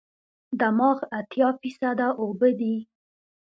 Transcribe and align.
دماغ 0.59 0.97
اتیا 1.19 1.47
فیصده 1.61 2.07
اوبه 2.21 2.49
دي. 2.59 2.75